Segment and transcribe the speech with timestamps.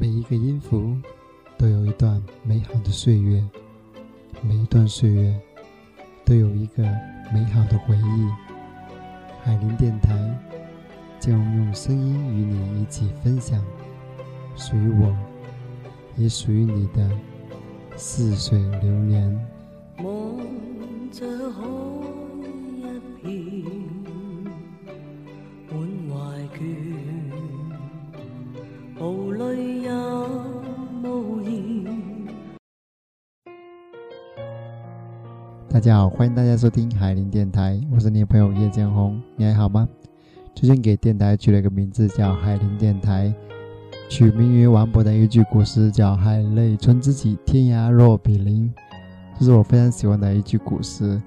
[0.00, 0.96] 每一个音符
[1.58, 3.44] 都有一段美好的岁月，
[4.40, 5.36] 每一段岁月
[6.24, 6.84] 都有一个
[7.34, 8.28] 美好的回忆。
[9.42, 10.16] 海林电台
[11.18, 13.60] 将用声音与你一起分享
[14.54, 15.12] 属于我，
[16.16, 17.10] 也属于你的
[17.96, 19.28] 似水流年。
[19.96, 20.06] 望
[21.10, 21.60] 着海
[23.24, 23.64] 一片，
[25.68, 25.76] 满
[26.08, 26.14] 怀
[26.56, 26.97] 倦，
[35.78, 39.88] 大家好，欢迎大家收听海林电台，我是你的朋友叶建红，你还好吗？
[40.52, 43.32] 最近给电台取了一个名字叫海林电台，
[44.08, 48.74] 取名于王勃的一句古诗，叫“海内存知己，天涯若比邻”。
[49.38, 51.22] 这是我非常喜欢的一句古诗，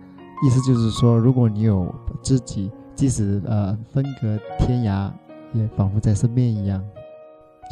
[0.46, 1.90] 意思就是说，如果你有
[2.22, 5.10] 知己，即使呃分隔天涯，
[5.54, 6.84] 也仿佛在身边一样。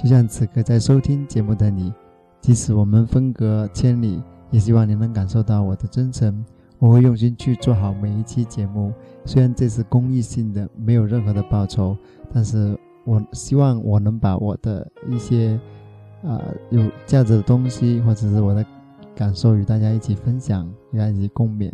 [0.01, 1.93] 就像此刻在收听节目的你，
[2.39, 6.41] 即使我们分隔千里，也希望你能感受到我的真诚。
[6.79, 8.91] 我会用心去做好每一期节目，
[9.25, 11.95] 虽然这是公益性的，没有任何的报酬，
[12.33, 15.59] 但是我希望我能把我的一些
[16.23, 16.41] 啊
[16.71, 18.65] 有价值的东西，或者是我的。
[19.15, 21.69] 感受与大家一起分享，与大家一起共勉。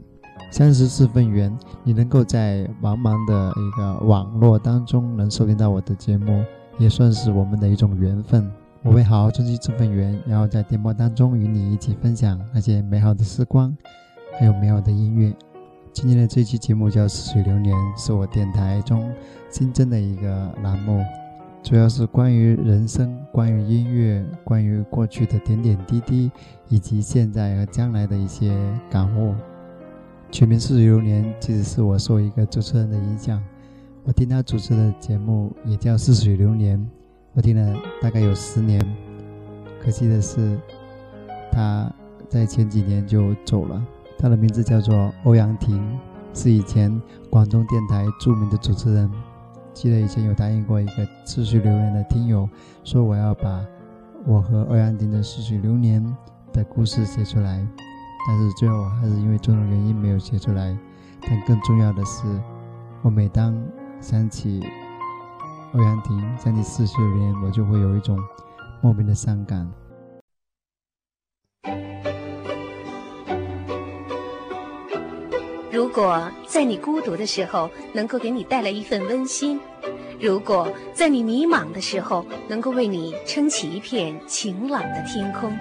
[0.52, 6.44] 相识是份缘，你能够在茫茫的一个网络当中能收听到我的节目，
[6.80, 8.52] 也算是我们的一种缘分。
[8.82, 13.78] 我会好好珍惜这份缘，然后在电波当中与你一起分享那些美好的时光，
[14.38, 15.34] 还有美好的音乐。
[15.94, 19.10] 今天的这期节目叫《似水流年》，是我电台中
[19.50, 21.02] 新增的一个栏目。
[21.64, 26.30] 主要是关于人生、关于音乐、关于过去的点点滴滴，
[26.68, 28.54] 以及现在和将来的一些
[28.90, 29.34] 感悟。
[30.30, 33.42] 取名《似水流年》，其实是我受一个主持人的影响。
[34.04, 36.78] 我听他主持的节目也叫《似水流年》，
[37.34, 38.86] 我听了大概有十年。
[39.82, 40.60] 可惜的是，
[41.54, 41.90] 他
[42.28, 43.82] 在前几年就走了。
[44.26, 45.80] 他的名字叫做欧阳婷，
[46.34, 47.00] 是以前
[47.30, 49.08] 广东电台著名的主持人。
[49.72, 52.50] 记得以前有答应过一个似水流年的听友，
[52.84, 53.64] 说我要把
[54.26, 56.04] 我和欧阳婷的逝水流年
[56.52, 57.64] 的故事写出来，
[58.28, 60.76] 但是最后还是因为种种原因没有写出来。
[61.22, 62.24] 但更重要的是，
[63.04, 63.56] 我每当
[64.02, 64.60] 想起
[65.74, 68.20] 欧阳婷，想起逝水流年，我就会有一种
[68.82, 69.72] 莫名的伤感。
[75.76, 79.60] 如果在你孤独的时候能够给你带来一份温馨，
[80.22, 85.52] 如果在你迷茫的时候能够为你撑起一片晴朗的天空，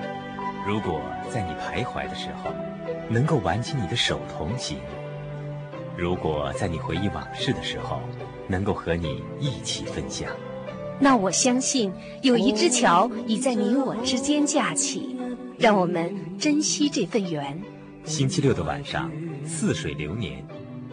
[0.64, 2.52] 如果在你徘徊的时候
[3.10, 4.78] 能够挽起你的手同行，
[5.96, 8.00] 如果在你回忆往事的时候
[8.46, 10.30] 能够和你一起分享，
[11.00, 11.92] 那我相信
[12.22, 15.16] 有一只桥已在你我之间架起，
[15.58, 17.60] 让我们珍惜这份缘。
[18.04, 19.10] 星期六的晚上。
[19.44, 20.44] 似水流年，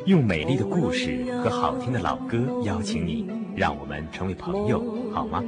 [0.05, 5.43] 用美丽的故事和好听的老歌邀请你，让我们成为朋友，好吗？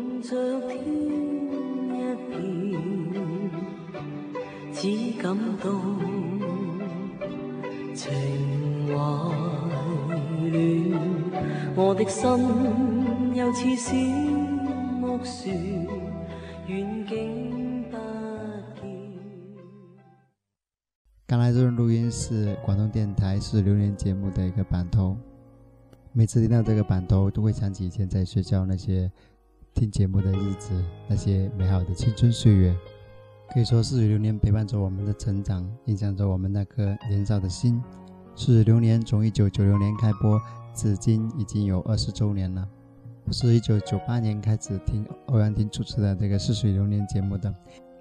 [4.73, 4.87] 只
[5.21, 5.79] 感动。
[7.93, 8.11] 情
[8.87, 8.93] 怀
[11.75, 12.25] 我的心
[13.35, 13.93] 又似小
[14.99, 15.49] 木树，
[21.33, 25.17] 刚才这段录音是广东电台是流年节目的一个版头，
[26.11, 29.11] 每次听到这个版头，都会想起以前在学校那些
[29.73, 30.69] 听节目的日子，
[31.09, 32.77] 那些美好的青春岁月。
[33.51, 37.81] 可以说，似水流年陪伴着我们的成长，影响着我们那颗年少的心。
[38.35, 40.39] 似水流年从一九九六年开播，
[40.75, 42.69] 至今已经有二十周年了。
[43.25, 47.51] 我是一九九八年开始听欧阳婷主持的这个似水流年节目的，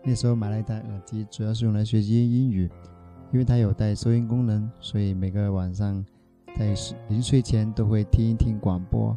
[0.04, 2.70] 那时候买了一台耳机，主要是用来学习英语。
[3.32, 6.04] 因为它有带收音功能，所以每个晚上
[6.54, 6.74] 在
[7.08, 9.16] 临睡前都会听一听广播。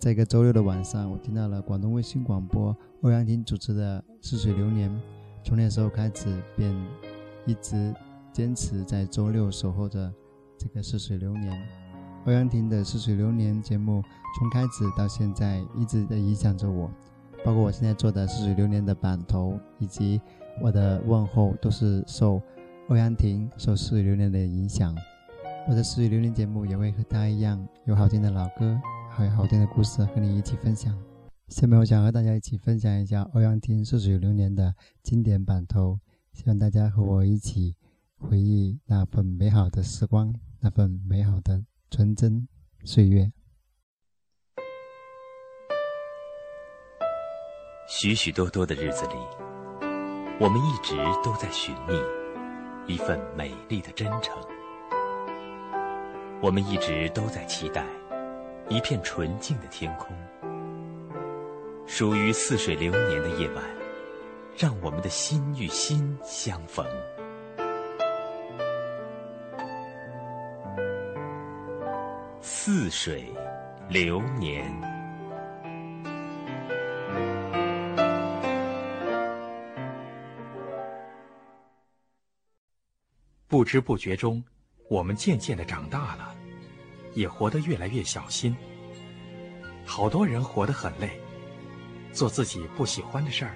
[0.00, 4.90] 在一个周六的晚上，我听到了广东卫星广播欧阳婷主持的《似水流年》。
[5.44, 6.74] 从那时候开始，便
[7.46, 7.94] 一直
[8.32, 10.12] 坚持在周六守候着
[10.58, 11.52] 这个《似水流年》。
[12.24, 14.02] 欧阳婷的《似水流年》节目
[14.36, 16.90] 从开始到现在一直在影响着我，
[17.44, 20.20] 包括我现在做的《似水流年》的版头以及
[20.60, 22.42] 我的问候，都是受。
[22.88, 24.94] 欧阳婷受《似水流年》的影响，
[25.68, 30.92] 我的《似水流年》节目也会和他一样，有好听的老歌，还有好听的故事和你一起分享。
[31.48, 36.00] 下面我想和大家一起分享一下欧阳婷《似水流年》的经典版头，
[36.32, 37.76] 希望大家和我一起
[38.18, 42.48] 回忆那份美好的时光，那份美好的纯真
[42.84, 43.32] 岁月。
[47.88, 49.14] 许许多多的日子里，
[50.40, 51.94] 我们一直都在寻觅
[52.92, 54.36] 一份美丽的真诚。
[56.42, 57.82] 我们一直都在期待
[58.68, 60.14] 一片纯净的天空，
[61.86, 63.64] 属于似水流年的夜晚，
[64.58, 66.84] 让我们的心与心相逢。
[72.42, 73.24] 似水
[73.88, 74.70] 流年，
[83.52, 84.42] 不知不觉中，
[84.88, 86.34] 我们渐渐的长大了，
[87.12, 88.56] 也活得越来越小心。
[89.84, 91.10] 好多人活得很累，
[92.14, 93.54] 做自己不喜欢的事儿，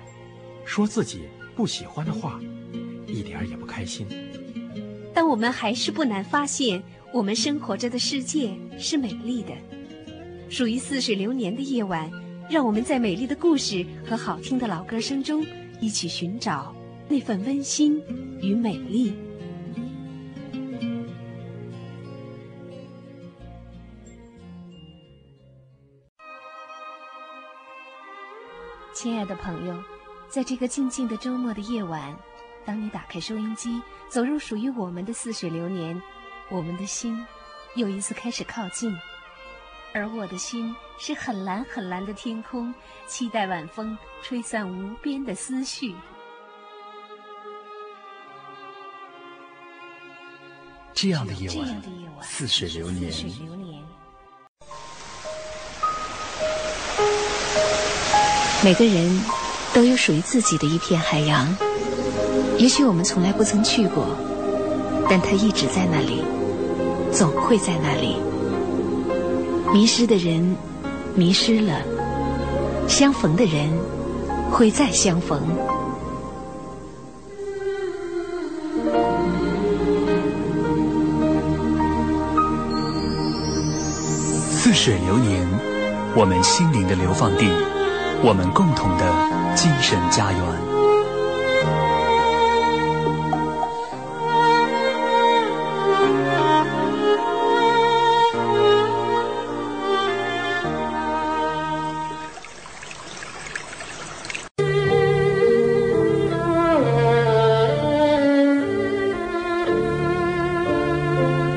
[0.66, 1.22] 说自己
[1.54, 2.38] 不喜欢的话，
[3.06, 4.06] 一点儿也不开心。
[5.14, 6.82] 但我们还是不难发现。
[7.10, 9.54] 我们生活着的世界是美丽的，
[10.50, 12.10] 属于似水流年的夜晚，
[12.50, 15.42] 让我们在美丽的故事和好听的老歌声中，
[15.80, 16.76] 一起寻找
[17.08, 17.98] 那份温馨
[18.42, 19.14] 与美丽。
[28.96, 29.76] 亲爱的朋友，
[30.26, 32.16] 在这个静静的周末的夜晚，
[32.64, 36.00] 当你打开收音机，走入属于我们的似水流年。
[36.48, 37.22] 我们的心
[37.74, 38.96] 又一次开始靠近，
[39.92, 42.74] 而我的心是很蓝很蓝的天空，
[43.06, 45.94] 期待晚风吹散无边的思绪。
[50.94, 51.82] 这样的夜晚，
[52.22, 53.12] 似水流年。
[58.64, 59.20] 每个人
[59.72, 61.56] 都有属于自己的一片海洋，
[62.58, 64.06] 也许我们从来不曾去过，
[65.08, 66.22] 但它一直在那里。
[67.12, 68.16] 总会在那里，
[69.72, 70.54] 迷失的人
[71.14, 71.80] 迷失了，
[72.86, 73.72] 相逢的人
[74.50, 75.40] 会再相逢。
[84.50, 85.48] 似水流年，
[86.14, 87.46] 我们心灵的流放地，
[88.22, 89.04] 我们共同的
[89.54, 90.40] 精神家园。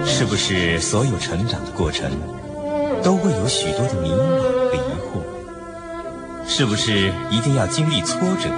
[0.05, 2.11] 是不是所有成长的过程，
[3.01, 4.58] 都会有许多的迷茫。
[6.51, 8.49] 是不是一定要经历挫折，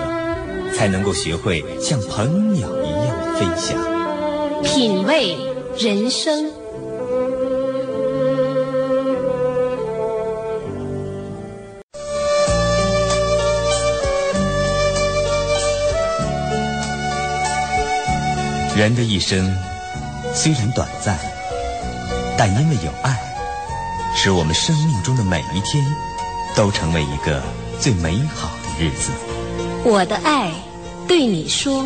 [0.74, 3.78] 才能够学会像鹏鸟一样的飞翔？
[4.64, 5.38] 品味
[5.78, 6.50] 人生。
[18.76, 19.54] 人的一生
[20.34, 21.20] 虽然短暂。
[22.38, 23.16] 但因为有爱，
[24.16, 25.86] 使我们生命中的每一天
[26.56, 27.40] 都成为一个
[27.81, 29.12] 最美好的日子。
[29.83, 30.51] 我的爱
[31.07, 31.83] 对你说。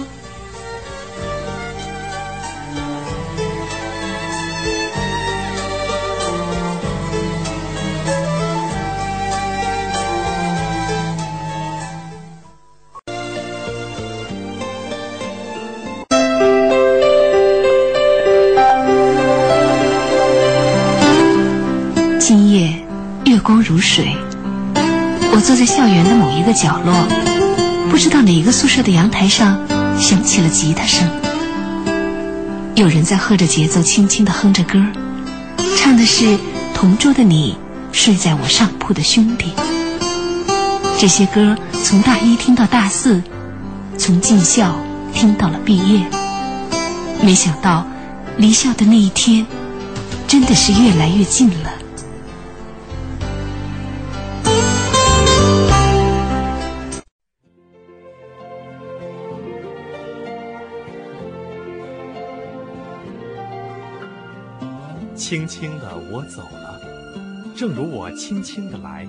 [25.46, 26.92] 坐在校园的某一个角落，
[27.92, 29.56] 不知道哪一个宿舍的阳台上
[30.00, 31.08] 响起了吉他声，
[32.74, 34.84] 有人在和着节奏，轻轻地哼着歌，
[35.78, 36.25] 唱的是
[36.74, 37.56] 《同桌的你
[37.92, 39.54] 睡在我上铺的兄弟》。
[40.98, 43.22] 这些歌从大一听到大四，
[44.00, 44.75] 从进校
[45.14, 46.02] 听到了毕业，
[47.22, 47.86] 没想到
[48.38, 49.46] 离校的那一天，
[50.28, 51.85] 真的是越来越近了。
[65.15, 66.81] 轻轻的我走了，
[67.55, 69.07] 正如我轻轻的来。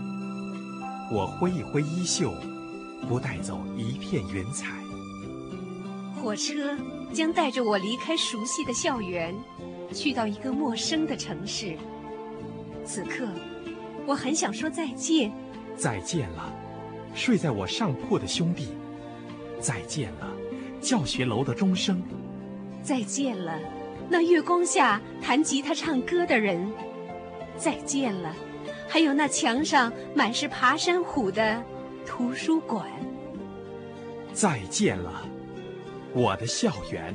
[1.11, 2.33] 我挥一挥衣袖，
[3.09, 4.73] 不带走一片云彩。
[6.23, 6.77] 火车
[7.13, 9.35] 将带着我离开熟悉的校园，
[9.93, 11.77] 去到一个陌生的城市。
[12.85, 13.29] 此刻，
[14.07, 15.33] 我很想说再见。
[15.77, 16.53] 再见了，
[17.15, 18.69] 睡在我上铺的兄弟。
[19.61, 20.29] 再见了，
[20.81, 22.01] 教学楼的钟声。
[22.83, 23.59] 再见了。
[24.09, 26.73] 那月光下弹吉他唱歌的人，
[27.57, 28.33] 再见了；
[28.89, 31.63] 还有那墙上满是爬山虎的
[32.07, 32.87] 图书馆。
[34.33, 35.27] 再见了，
[36.13, 37.15] 我的校园。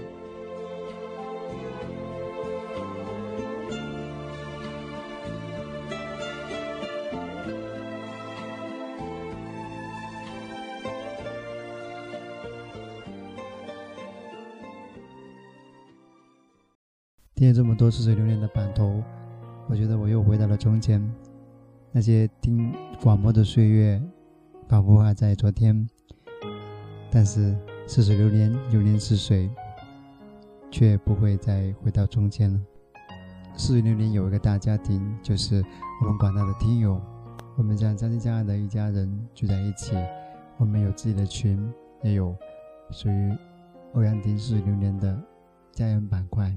[17.41, 19.01] 听了这么多似水流年的版头，
[19.67, 21.01] 我觉得我又回到了从前，
[21.91, 22.71] 那些听
[23.01, 23.99] 广播的岁月，
[24.67, 25.89] 仿佛还在昨天。
[27.09, 27.57] 但是
[27.87, 29.49] 似水流年，流年似水，
[30.69, 32.59] 却不会再回到从前了。
[33.57, 35.65] 似水流年有一个大家庭，就是
[36.03, 37.01] 我们广大的听友，
[37.57, 39.95] 我们像相亲相爱的一家人聚在一起，
[40.59, 42.35] 我们有自己的群，也有
[42.91, 43.35] 属于
[43.93, 45.19] 欧阳婷似水流年的
[45.71, 46.55] 家人板块。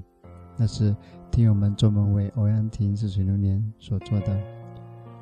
[0.57, 0.95] 那是
[1.31, 4.39] 听友们专门为欧阳婷似水流年所做的。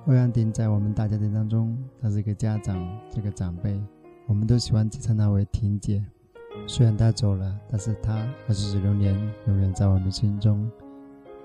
[0.06, 2.78] 欧阳婷在我们大家庭当中，她是一个家长，
[3.10, 3.82] 这个长辈，
[4.28, 6.06] 我们都喜欢称她为婷姐。
[6.68, 9.16] 虽然她走了，但是她和似水流年
[9.48, 10.70] 永远在我们心中，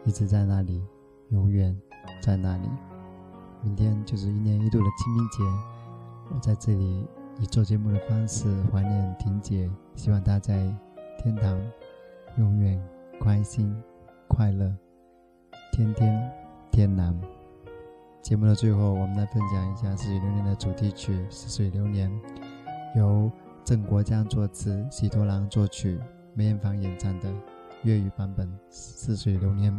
[0.05, 0.83] 一直在那里，
[1.31, 1.75] 永远
[2.21, 2.69] 在那里。
[3.63, 5.43] 明天就是一年一度的清明节，
[6.35, 7.07] 我在这里
[7.41, 10.75] 以做节目的方式怀念婷姐，希望她在
[11.23, 11.59] 天堂
[12.37, 12.81] 永远。
[13.21, 13.73] 开心、
[14.27, 14.75] 快乐，
[15.73, 16.33] 天天
[16.73, 17.15] 天蓝。
[18.23, 22.11] 节目的最后，我们来分享一下《似水流年》的主题曲《似水流年》，
[22.99, 23.31] 由
[23.65, 26.01] 郑国江作词，喜多郎作曲，
[26.35, 27.33] 梅艳芳演唱的
[27.85, 29.73] 粤语版本《似水流年》。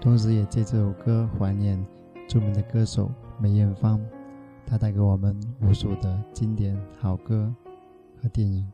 [0.00, 1.84] 同时，也借这首歌怀念
[2.28, 4.00] 著名的歌手梅艳芳，
[4.66, 7.52] 她带给我们无数的经典好歌
[8.22, 8.64] 和电影。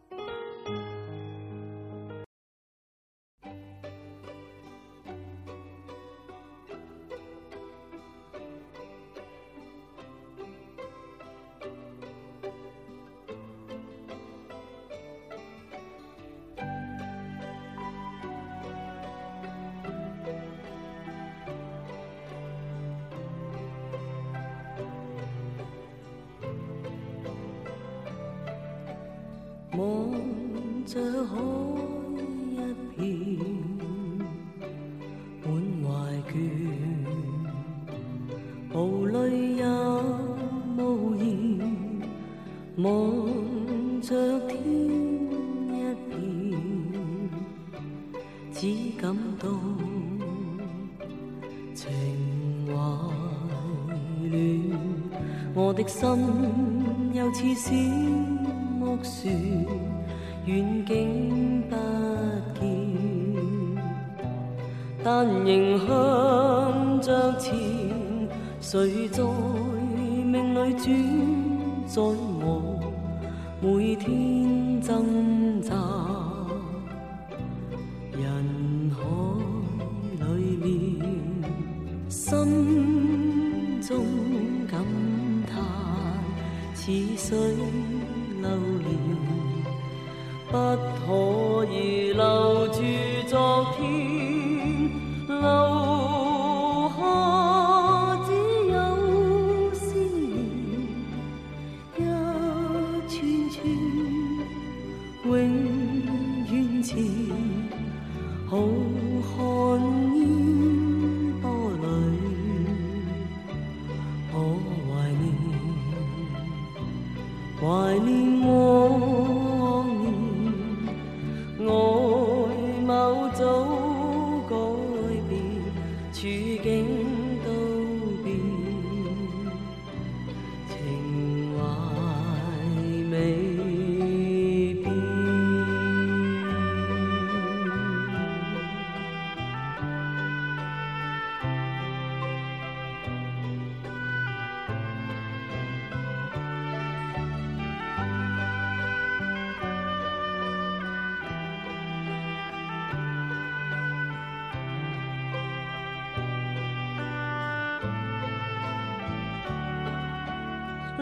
[30.94, 31.34] 着海
[32.52, 32.56] 一
[32.94, 33.02] 片，
[35.42, 35.50] 满
[35.82, 35.90] 怀
[36.30, 36.32] 倦，
[38.72, 39.14] 无泪
[39.56, 39.62] 也
[40.78, 40.80] 无
[41.16, 41.26] 言。
[42.76, 42.86] 望
[44.02, 44.56] 着天
[45.66, 45.74] 一
[46.08, 46.14] 片，
[48.52, 48.56] 只
[48.96, 49.02] 感
[49.40, 49.48] 到
[51.74, 51.90] 情
[52.68, 52.72] 怀
[54.30, 54.32] 乱。
[55.56, 56.06] 我的心
[57.12, 57.74] 又似小。
[58.78, 59.12] 木船
[60.46, 61.74] 远景不
[62.60, 62.68] 见，
[65.02, 67.54] 但仍向着前。
[68.60, 69.22] 谁在
[70.24, 70.84] 命里转？
[71.86, 72.80] 在我
[73.60, 75.74] 每天挣扎
[78.12, 78.96] 人海
[80.26, 80.66] 里面，
[82.08, 84.04] 心中
[84.66, 84.82] 感
[85.46, 85.62] 叹
[86.74, 87.93] 似水。
[90.54, 90.60] 不
[91.04, 92.22] 可以留
[92.68, 92.78] 住
[93.26, 93.82] 昨天，
[95.26, 95.42] 留
[96.96, 96.98] 下
[98.24, 98.28] 只
[98.70, 98.76] 有
[99.74, 100.22] 思念
[101.96, 102.00] 一
[103.08, 103.18] 串
[103.50, 103.54] 串，
[105.24, 105.28] 永
[106.52, 106.92] 远前，
[108.48, 109.36] 浩瀚
[110.14, 110.22] 烟
[111.42, 111.44] 波
[111.82, 111.84] 里，
[114.30, 114.32] 可
[114.86, 114.86] 怀
[115.18, 115.24] 念，
[117.60, 117.64] 怀
[117.98, 118.23] 念。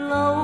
[0.09, 0.42] lâu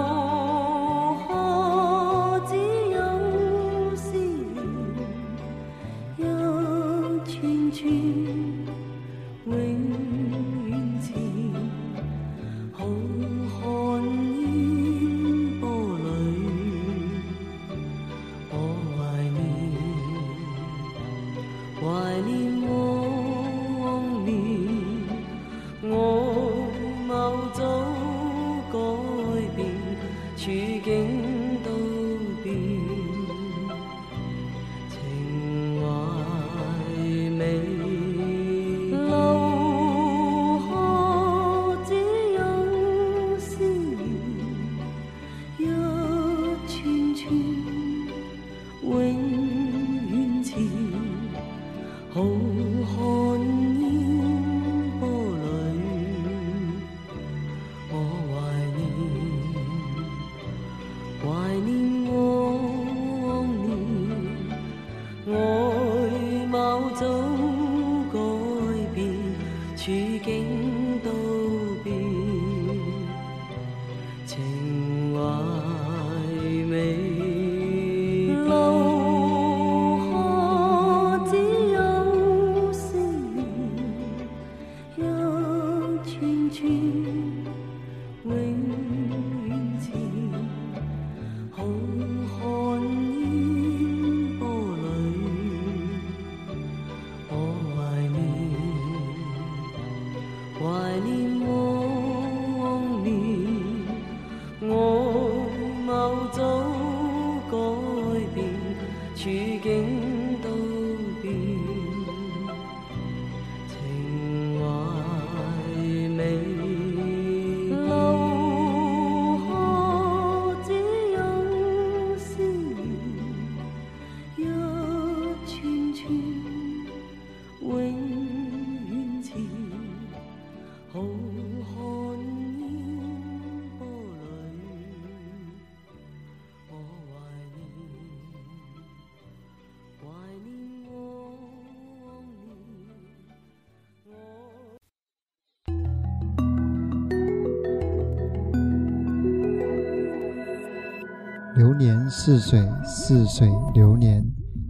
[151.60, 154.26] 流年似水，似水流年，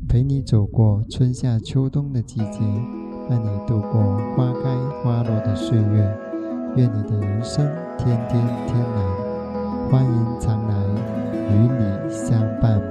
[0.08, 2.62] 陪你走过春夏秋冬的季节，
[3.30, 6.17] 伴你度过花开花落的岁月。
[6.75, 7.63] 愿你的人生
[7.95, 10.75] 天天天蓝，欢迎常来，
[11.54, 12.82] 与你相伴。